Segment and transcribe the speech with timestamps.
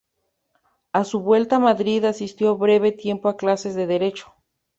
[0.93, 4.33] A su vuelta a Madrid, asistió breve tiempo a clases de Derecho.